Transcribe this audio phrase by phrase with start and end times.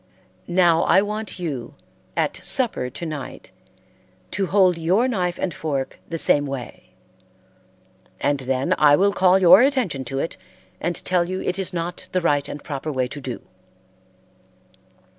[0.47, 1.75] Now I want you,
[2.17, 3.51] at supper to night,
[4.31, 6.93] to hold your knife and fork the same way,
[8.19, 10.37] and then I will call your attention to it
[10.79, 13.43] and tell you it is not the right and proper way to do."